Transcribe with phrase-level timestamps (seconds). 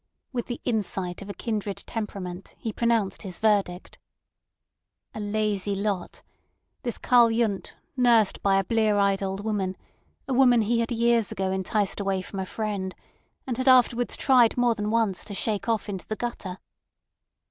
[0.33, 3.99] With the insight of a kindred temperament he pronounced his verdict.
[5.13, 9.77] A lazy lot—this Karl Yundt, nursed by a blear eyed old woman,
[10.27, 12.95] a woman he had years ago enticed away from a friend,
[13.45, 16.57] and afterwards had tried more than once to shake off into the gutter.